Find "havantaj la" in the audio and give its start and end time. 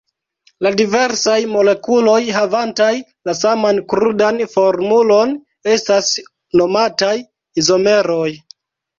2.37-3.35